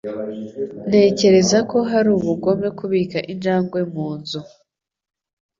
Ntekereza 0.89 1.57
ko 1.71 1.79
ari 1.97 2.09
ubugome 2.17 2.67
kubika 2.77 3.17
injangwe 3.33 3.79
mu 3.93 4.07
nzu. 4.19 4.39